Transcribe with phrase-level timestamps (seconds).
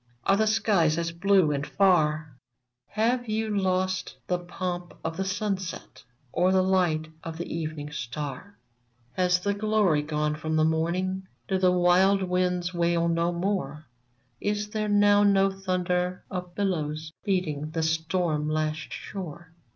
[0.25, 2.35] Are the skies as blue and far?
[2.87, 8.57] Have you lost the pomp of the sunset, Or the light of the evening star?
[9.13, 11.21] Has the glory gone from the iiiorning?
[11.47, 13.85] Do the wild winds wail no more?
[14.39, 19.53] Is there now no thunder of billows Beating the stortn lashed shore